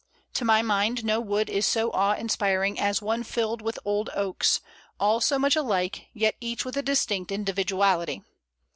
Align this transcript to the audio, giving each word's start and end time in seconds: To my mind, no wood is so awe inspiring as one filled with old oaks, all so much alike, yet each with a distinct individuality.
To 0.33 0.45
my 0.45 0.63
mind, 0.63 1.05
no 1.05 1.19
wood 1.19 1.47
is 1.47 1.63
so 1.67 1.91
awe 1.91 2.15
inspiring 2.15 2.79
as 2.79 3.03
one 3.03 3.21
filled 3.21 3.61
with 3.61 3.77
old 3.85 4.09
oaks, 4.15 4.59
all 4.99 5.21
so 5.21 5.37
much 5.37 5.55
alike, 5.55 6.07
yet 6.11 6.33
each 6.39 6.65
with 6.65 6.75
a 6.75 6.81
distinct 6.81 7.31
individuality. 7.31 8.23